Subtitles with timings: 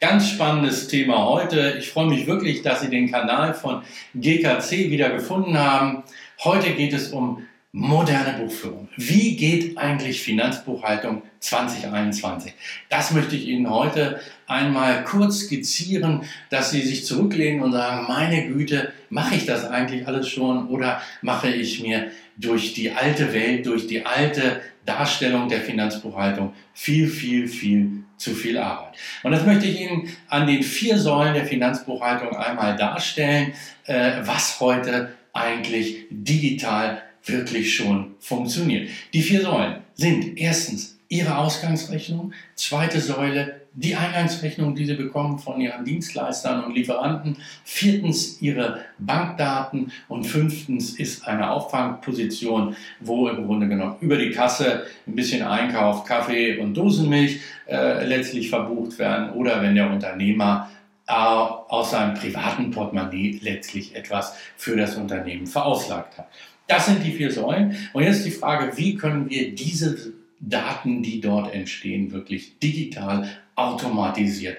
[0.00, 1.74] Ganz spannendes Thema heute.
[1.76, 3.82] Ich freue mich wirklich, dass Sie den Kanal von
[4.14, 6.04] GKC wieder gefunden haben.
[6.44, 8.88] Heute geht es um moderne Buchführung.
[8.96, 12.54] Wie geht eigentlich Finanzbuchhaltung 2021?
[12.88, 18.46] Das möchte ich Ihnen heute einmal kurz skizzieren, dass Sie sich zurücklehnen und sagen, meine
[18.48, 23.66] Güte, mache ich das eigentlich alles schon oder mache ich mir durch die alte Welt,
[23.66, 28.94] durch die alte Darstellung der Finanzbuchhaltung viel, viel, viel zu viel Arbeit.
[29.22, 33.52] Und das möchte ich Ihnen an den vier Säulen der Finanzbuchhaltung einmal darstellen,
[33.84, 38.88] äh, was heute eigentlich digital wirklich schon funktioniert.
[39.12, 45.60] Die vier Säulen sind erstens Ihre Ausgangsrechnung, zweite Säule die Eingangsrechnung, die Sie bekommen von
[45.60, 53.68] Ihren Dienstleistern und Lieferanten, viertens Ihre Bankdaten und fünftens ist eine Auffangposition, wo im Grunde
[53.68, 59.62] genommen über die Kasse ein bisschen Einkauf, Kaffee und Dosenmilch äh, letztlich verbucht werden oder
[59.62, 60.70] wenn der Unternehmer
[61.06, 66.28] äh, aus seinem privaten Portemonnaie letztlich etwas für das Unternehmen verauslagt hat.
[66.68, 67.76] Das sind die vier Säulen.
[67.92, 74.58] Und jetzt die Frage, wie können wir diese Daten, die dort entstehen, wirklich digital, automatisiert,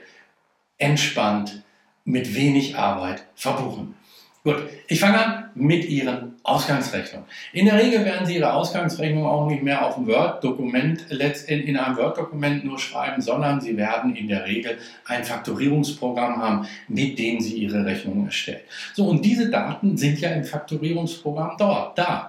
[0.77, 1.63] entspannt,
[2.03, 3.93] mit wenig Arbeit verbuchen.
[4.41, 4.55] Gut,
[4.87, 7.27] ich fange an mit Ihren Ausgangsrechnungen.
[7.51, 11.97] In der Regel werden Sie Ihre Ausgangsrechnung auch nicht mehr auf ein Word-Dokument, in einem
[11.97, 17.55] Word-Dokument nur schreiben, sondern Sie werden in der Regel ein Faktorierungsprogramm haben, mit dem Sie
[17.55, 18.61] Ihre Rechnung erstellen.
[18.93, 22.28] So, und diese Daten sind ja im Faktorierungsprogramm dort, da.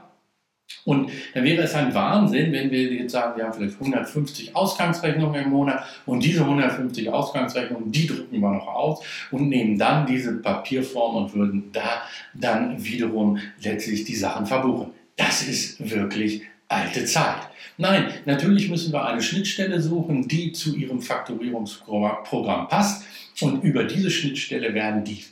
[0.85, 5.45] Und dann wäre es ein Wahnsinn, wenn wir jetzt sagen, wir haben vielleicht 150 Ausgangsrechnungen
[5.45, 10.35] im Monat und diese 150 Ausgangsrechnungen, die drucken wir noch aus und nehmen dann diese
[10.35, 12.03] Papierform und würden da
[12.35, 14.93] dann wiederum letztlich die Sachen verbuchen.
[15.17, 17.49] Das ist wirklich alte Zeit.
[17.77, 23.05] Nein, natürlich müssen wir eine Schnittstelle suchen, die zu Ihrem Faktorierungsprogramm passt.
[23.41, 25.25] Und über diese Schnittstelle werden die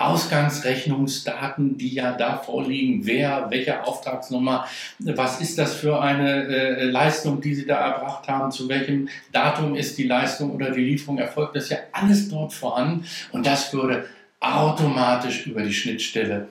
[0.00, 4.66] Ausgangsrechnungsdaten, die ja da vorliegen, wer, welche Auftragsnummer,
[4.98, 9.74] was ist das für eine äh, Leistung, die Sie da erbracht haben, zu welchem Datum
[9.74, 13.72] ist die Leistung oder die Lieferung erfolgt, das ist ja alles dort vorhanden und das
[13.72, 14.06] würde
[14.40, 16.48] automatisch über die Schnittstelle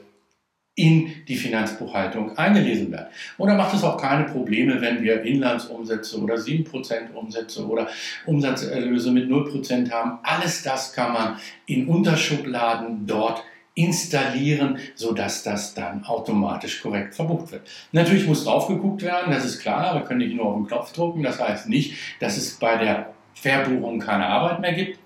[0.79, 3.07] in die Finanzbuchhaltung eingelesen werden.
[3.37, 7.89] Da macht es auch keine Probleme, wenn wir Inlandsumsätze oder 7% Umsätze oder
[8.25, 10.19] Umsatzerlöse mit 0% haben.
[10.23, 11.35] Alles das kann man
[11.65, 13.43] in Unterschubladen dort
[13.75, 17.67] installieren, sodass das dann automatisch korrekt verbucht wird.
[17.91, 20.93] Natürlich muss drauf geguckt werden, das ist klar, wir können nicht nur auf den Knopf
[20.93, 24.99] drucken, das heißt nicht, dass es bei der Verbuchung keine Arbeit mehr gibt,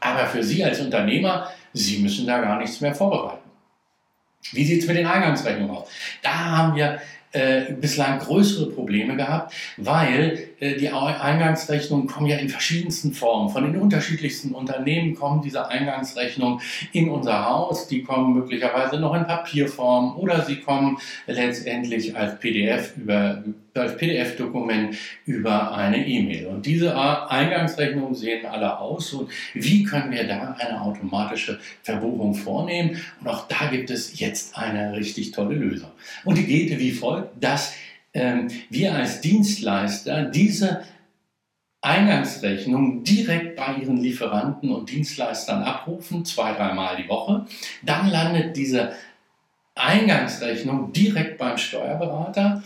[0.00, 3.41] aber für Sie als Unternehmer, Sie müssen da gar nichts mehr vorbereiten.
[4.50, 5.88] Wie sieht es mit den Eingangsrechnungen aus?
[6.22, 7.00] Da haben wir
[7.34, 13.48] äh, bislang größere Probleme gehabt, weil äh, die Eingangsrechnungen kommen ja in verschiedensten Formen.
[13.48, 16.60] Von den unterschiedlichsten Unternehmen kommen diese Eingangsrechnungen
[16.92, 17.88] in unser Haus.
[17.88, 23.42] Die kommen möglicherweise noch in Papierform oder sie kommen letztendlich als PDF über
[23.74, 26.46] als PDF-Dokument über eine E-Mail.
[26.46, 29.12] Und diese Eingangsrechnungen sehen alle aus.
[29.12, 33.00] Und wie können wir da eine automatische Verbuchung vornehmen?
[33.20, 35.90] Und auch da gibt es jetzt eine richtig tolle Lösung.
[36.24, 37.74] Und die geht wie folgt, dass
[38.14, 40.82] ähm, wir als Dienstleister diese
[41.80, 47.46] Eingangsrechnung direkt bei Ihren Lieferanten und Dienstleistern abrufen, zwei, dreimal die Woche.
[47.82, 48.92] Dann landet diese
[49.74, 52.62] Eingangsrechnung direkt beim Steuerberater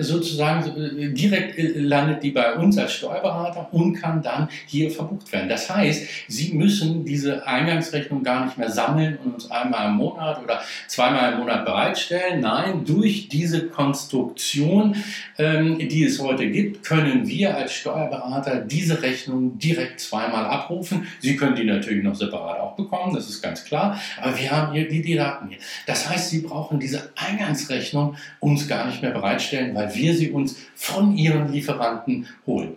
[0.00, 5.32] sozusagen äh, direkt äh, landet die bei uns als Steuerberater und kann dann hier verbucht
[5.32, 5.48] werden.
[5.48, 10.40] Das heißt, Sie müssen diese Eingangsrechnung gar nicht mehr sammeln und uns einmal im Monat
[10.44, 12.40] oder zweimal im Monat bereitstellen.
[12.40, 14.94] Nein, durch diese Konstruktion,
[15.38, 21.08] ähm, die es heute gibt, können wir als Steuerberater diese Rechnung direkt zweimal abrufen.
[21.18, 24.72] Sie können die natürlich noch separat auch bekommen, das ist ganz klar, aber wir haben
[24.72, 25.58] hier die, die Daten hier.
[25.86, 30.30] Das heißt, Sie brauchen diese Eingangsrechnung uns gar nicht mehr bereitstellen bereitstellen, weil wir sie
[30.30, 32.76] uns von ihren Lieferanten holen.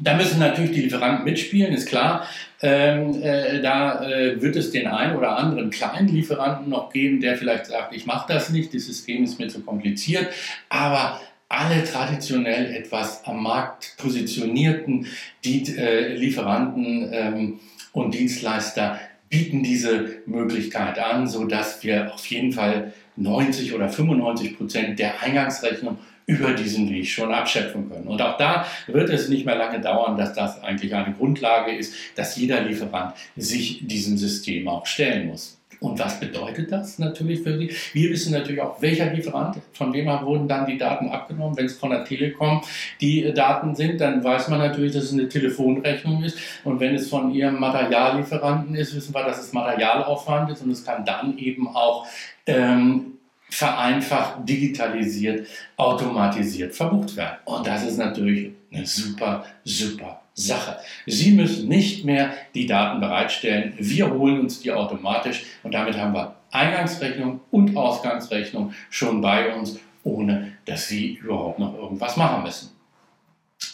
[0.00, 2.26] Da müssen natürlich die Lieferanten mitspielen, ist klar.
[2.62, 7.36] Ähm, äh, da äh, wird es den einen oder anderen kleinen Lieferanten noch geben, der
[7.36, 10.28] vielleicht sagt, ich mache das nicht, das System ist mir zu kompliziert.
[10.68, 15.06] Aber alle traditionell etwas am Markt positionierten
[15.44, 17.60] die, äh, Lieferanten ähm,
[17.92, 18.98] und Dienstleister
[19.28, 25.98] bieten diese Möglichkeit an, sodass wir auf jeden Fall 90 oder 95 Prozent der Eingangsrechnung
[26.26, 28.08] über diesen Weg schon abschöpfen können.
[28.08, 31.94] Und auch da wird es nicht mehr lange dauern, dass das eigentlich eine Grundlage ist,
[32.16, 35.58] dass jeder Lieferant sich diesem System auch stellen muss.
[35.84, 37.70] Und was bedeutet das natürlich für Sie?
[37.92, 41.56] Wir wissen natürlich auch, welcher Lieferant, von wem wurden dann die Daten abgenommen.
[41.56, 42.62] Wenn es von der Telekom
[43.02, 46.38] die Daten sind, dann weiß man natürlich, dass es eine Telefonrechnung ist.
[46.64, 50.84] Und wenn es von Ihrem Materiallieferanten ist, wissen wir, dass es Materialaufwand ist und es
[50.84, 52.06] kann dann eben auch
[52.46, 53.18] ähm,
[53.50, 55.46] vereinfacht, digitalisiert,
[55.76, 57.36] automatisiert verbucht werden.
[57.44, 60.78] Und das ist natürlich eine super, super Sache.
[61.06, 63.74] Sie müssen nicht mehr die Daten bereitstellen.
[63.78, 69.78] Wir holen uns die automatisch und damit haben wir Eingangsrechnung und Ausgangsrechnung schon bei uns,
[70.02, 72.73] ohne dass Sie überhaupt noch irgendwas machen müssen.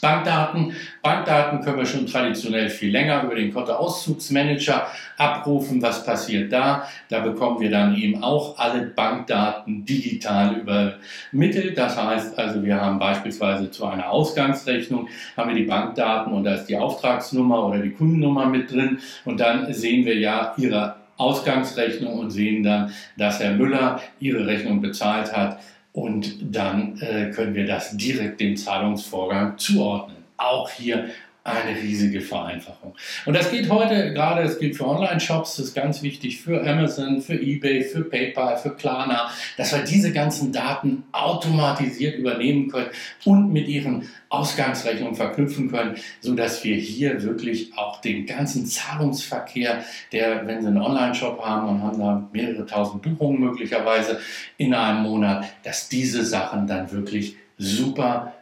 [0.00, 0.72] Bankdaten.
[1.02, 5.82] Bankdaten können wir schon traditionell viel länger über den Kontoauszugsmanager abrufen.
[5.82, 6.86] Was passiert da?
[7.08, 11.76] Da bekommen wir dann eben auch alle Bankdaten digital übermittelt.
[11.76, 16.54] Das heißt also, wir haben beispielsweise zu einer Ausgangsrechnung haben wir die Bankdaten und da
[16.54, 22.18] ist die Auftragsnummer oder die Kundennummer mit drin und dann sehen wir ja Ihre Ausgangsrechnung
[22.18, 25.58] und sehen dann, dass Herr Müller Ihre Rechnung bezahlt hat
[25.92, 30.18] und dann äh, können wir das direkt dem Zahlungsvorgang zuordnen.
[30.36, 31.10] Auch hier
[31.50, 32.94] eine riesige Vereinfachung.
[33.26, 37.20] Und das geht heute gerade, es gilt für Online-Shops, das ist ganz wichtig für Amazon,
[37.20, 42.90] für eBay, für PayPal, für Klarna, dass wir diese ganzen Daten automatisiert übernehmen können
[43.24, 50.46] und mit ihren Ausgangsrechnungen verknüpfen können, sodass wir hier wirklich auch den ganzen Zahlungsverkehr, der,
[50.46, 54.20] wenn Sie einen Online-Shop haben und haben da mehrere tausend Buchungen möglicherweise
[54.56, 58.34] in einem Monat, dass diese Sachen dann wirklich super,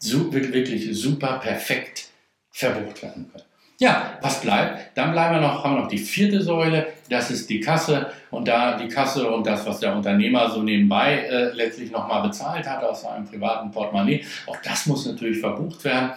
[0.00, 2.08] wirklich super perfekt
[2.54, 3.44] verbucht werden können.
[3.78, 4.96] Ja, was bleibt?
[4.96, 8.46] Dann bleiben wir noch, haben wir noch die vierte Säule, das ist die Kasse und
[8.46, 12.84] da die Kasse und das, was der Unternehmer so nebenbei äh, letztlich nochmal bezahlt hat
[12.84, 16.12] aus seinem privaten Portemonnaie, auch das muss natürlich verbucht werden.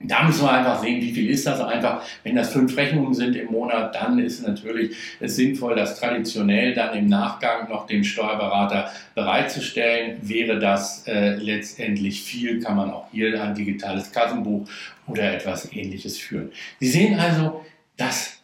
[0.00, 2.02] Da müssen wir einfach sehen, wie viel ist das einfach.
[2.22, 6.96] Wenn das fünf Rechnungen sind im Monat, dann ist natürlich es sinnvoll, das traditionell dann
[6.96, 10.18] im Nachgang noch dem Steuerberater bereitzustellen.
[10.22, 14.68] Wäre das äh, letztendlich viel, kann man auch hier ein digitales Kassenbuch
[15.08, 16.52] oder etwas ähnliches führen.
[16.78, 17.64] Sie sehen also,
[17.96, 18.37] dass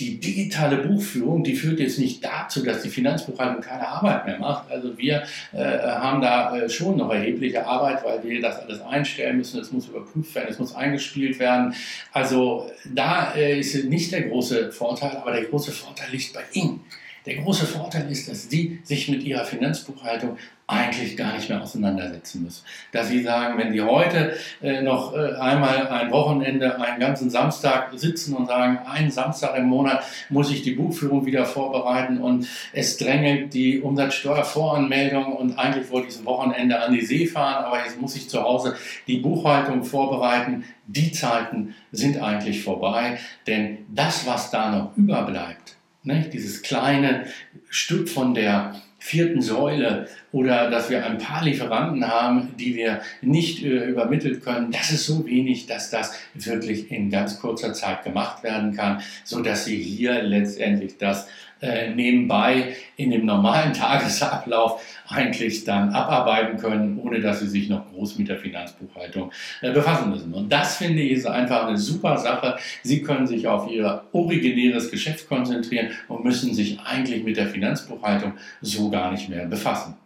[0.00, 4.70] die digitale Buchführung, die führt jetzt nicht dazu, dass die Finanzbuchhaltung keine Arbeit mehr macht.
[4.70, 5.22] Also wir
[5.52, 9.60] äh, haben da äh, schon noch erhebliche Arbeit, weil wir das alles einstellen müssen.
[9.60, 11.74] Es muss überprüft werden, es muss eingespielt werden.
[12.10, 16.80] Also da äh, ist nicht der große Vorteil, aber der große Vorteil liegt bei Ihnen.
[17.24, 22.42] Der große Vorteil ist, dass Sie sich mit Ihrer Finanzbuchhaltung eigentlich gar nicht mehr auseinandersetzen
[22.42, 22.64] müssen.
[22.90, 27.90] Dass Sie sagen, wenn Sie heute äh, noch äh, einmal ein Wochenende, einen ganzen Samstag
[27.94, 32.96] sitzen und sagen, einen Samstag im Monat muss ich die Buchführung wieder vorbereiten und es
[32.96, 38.00] drängelt die Umsatzsteuervoranmeldung und eigentlich wollte ich das Wochenende an die See fahren, aber jetzt
[38.00, 38.74] muss ich zu Hause
[39.06, 40.64] die Buchhaltung vorbereiten.
[40.86, 46.28] Die Zeiten sind eigentlich vorbei, denn das, was da noch überbleibt, Ne?
[46.32, 47.26] Dieses kleine
[47.68, 53.64] Stück von der vierten Säule oder dass wir ein paar Lieferanten haben, die wir nicht
[53.64, 58.44] äh, übermittelt können, das ist so wenig, dass das wirklich in ganz kurzer Zeit gemacht
[58.44, 61.28] werden kann, so dass Sie hier letztendlich das
[61.62, 67.88] äh, nebenbei in dem normalen Tagesablauf eigentlich dann abarbeiten können, ohne dass sie sich noch
[67.92, 70.34] groß mit der Finanzbuchhaltung äh, befassen müssen.
[70.34, 72.56] Und das finde ich ist einfach eine super Sache.
[72.82, 78.32] Sie können sich auf ihr originäres Geschäft konzentrieren und müssen sich eigentlich mit der Finanzbuchhaltung
[78.60, 79.96] so gar nicht mehr befassen.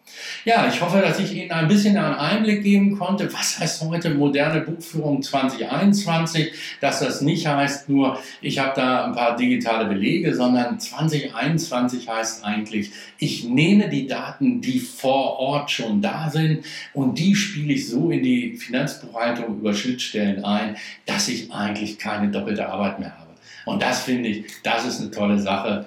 [0.45, 4.11] Ja, ich hoffe, dass ich Ihnen ein bisschen einen Einblick geben konnte, was heißt heute
[4.11, 10.35] moderne Buchführung 2021, dass das nicht heißt nur, ich habe da ein paar digitale Belege,
[10.35, 17.19] sondern 2021 heißt eigentlich, ich nehme die Daten, die vor Ort schon da sind und
[17.19, 22.69] die spiele ich so in die Finanzbuchhaltung über Schnittstellen ein, dass ich eigentlich keine doppelte
[22.69, 23.27] Arbeit mehr habe.
[23.65, 25.87] Und das finde ich, das ist eine tolle Sache.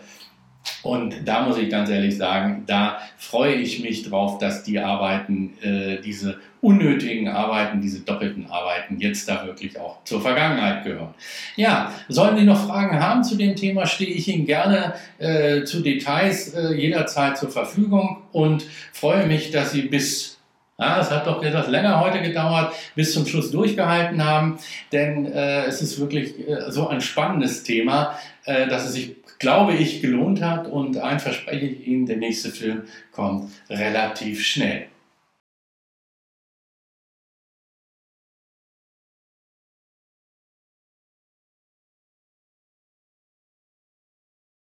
[0.82, 5.54] Und da muss ich ganz ehrlich sagen, da freue ich mich drauf, dass die Arbeiten,
[5.62, 11.14] äh, diese unnötigen Arbeiten, diese doppelten Arbeiten jetzt da wirklich auch zur Vergangenheit gehören.
[11.56, 15.82] Ja, sollen Sie noch Fragen haben zu dem Thema, stehe ich Ihnen gerne äh, zu
[15.82, 20.39] Details äh, jederzeit zur Verfügung und freue mich, dass Sie bis
[20.80, 24.58] ja, es hat doch etwas länger heute gedauert, bis zum Schluss durchgehalten haben,
[24.92, 29.74] denn äh, es ist wirklich äh, so ein spannendes Thema, äh, dass es sich glaube
[29.74, 30.68] ich, gelohnt hat.
[30.68, 34.88] Und ein verspreche ich Ihnen, der nächste Film kommt relativ schnell.